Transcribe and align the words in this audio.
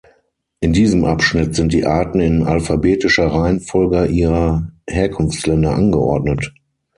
In 0.61 0.73
diesem 0.73 1.05
Abschnitt 1.05 1.53
sind 1.53 1.73
die 1.73 1.85
Arten 1.85 2.21
in 2.21 2.41
alphabetischer 2.41 3.27
Reihenfolge 3.27 4.07
ihrer 4.07 4.71
Herkunftsländer 4.89 5.75
angeordnet. 5.75 6.51